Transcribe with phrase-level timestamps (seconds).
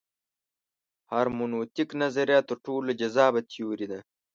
[1.11, 3.99] هرمنوتیک نظریه تر ټولو جذابه تیوري ده.